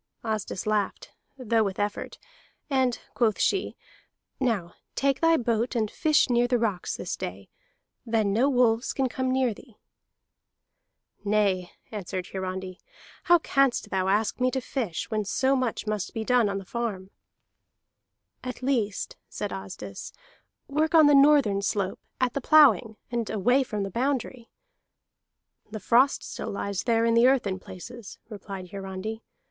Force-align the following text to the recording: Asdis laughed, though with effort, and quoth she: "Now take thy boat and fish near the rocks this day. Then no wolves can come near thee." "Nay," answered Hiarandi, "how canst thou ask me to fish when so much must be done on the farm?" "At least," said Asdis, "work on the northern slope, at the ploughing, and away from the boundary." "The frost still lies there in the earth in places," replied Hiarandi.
Asdis 0.23 0.65
laughed, 0.65 1.11
though 1.37 1.63
with 1.63 1.77
effort, 1.77 2.17
and 2.71 2.99
quoth 3.13 3.39
she: 3.39 3.75
"Now 4.39 4.73
take 4.95 5.21
thy 5.21 5.37
boat 5.37 5.75
and 5.75 5.91
fish 5.91 6.27
near 6.27 6.47
the 6.47 6.57
rocks 6.57 6.97
this 6.97 7.15
day. 7.15 7.49
Then 8.03 8.33
no 8.33 8.49
wolves 8.49 8.93
can 8.93 9.07
come 9.07 9.31
near 9.31 9.53
thee." 9.53 9.75
"Nay," 11.23 11.73
answered 11.91 12.29
Hiarandi, 12.31 12.79
"how 13.25 13.37
canst 13.37 13.91
thou 13.91 14.07
ask 14.07 14.39
me 14.39 14.49
to 14.49 14.59
fish 14.59 15.11
when 15.11 15.23
so 15.23 15.55
much 15.55 15.85
must 15.85 16.15
be 16.15 16.23
done 16.23 16.49
on 16.49 16.57
the 16.57 16.65
farm?" 16.65 17.11
"At 18.43 18.63
least," 18.63 19.17
said 19.29 19.51
Asdis, 19.53 20.11
"work 20.67 20.95
on 20.95 21.05
the 21.05 21.13
northern 21.13 21.61
slope, 21.61 21.99
at 22.19 22.33
the 22.33 22.41
ploughing, 22.41 22.97
and 23.11 23.29
away 23.29 23.61
from 23.61 23.83
the 23.83 23.91
boundary." 23.91 24.49
"The 25.69 25.79
frost 25.79 26.23
still 26.23 26.49
lies 26.49 26.81
there 26.85 27.05
in 27.05 27.13
the 27.13 27.27
earth 27.27 27.45
in 27.45 27.59
places," 27.59 28.17
replied 28.29 28.69
Hiarandi. 28.71 29.21